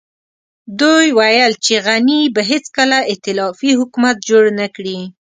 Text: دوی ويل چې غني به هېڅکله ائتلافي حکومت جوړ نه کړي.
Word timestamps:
دوی 0.79 1.07
ويل 1.19 1.51
چې 1.65 1.73
غني 1.87 2.21
به 2.35 2.41
هېڅکله 2.51 2.97
ائتلافي 3.11 3.71
حکومت 3.79 4.17
جوړ 4.29 4.43
نه 4.59 4.67
کړي. 4.75 4.99